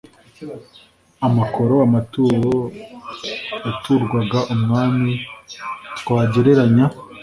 amakoro 1.27 1.75
amaturo 1.87 2.53
yaturwaga 3.65 4.39
umwami 4.53 5.11
twagereranya 5.99 6.85